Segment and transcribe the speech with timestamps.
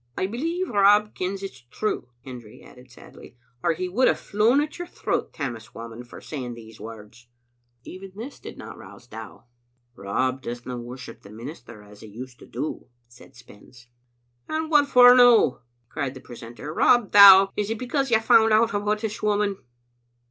[0.17, 4.87] "I believe Rob kens it's true,"*Hendry added sadly, "or he would hae flown at your
[4.87, 7.27] throat, Tammas Whamond, for saying these words."
[7.83, 9.45] Even this did not rouse Dow."
[9.95, 13.89] Rob doesna worship the minister as he used to do," said Spens."
[14.49, 18.73] And what for no?" cried the precentor." Rob Dow, is it because you've found out
[18.73, 19.59] about this woman?"